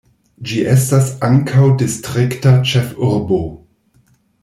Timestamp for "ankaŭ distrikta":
1.27-2.55